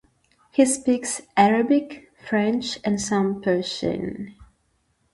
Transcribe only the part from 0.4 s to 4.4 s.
He speaks Arabic, French, and some Persian.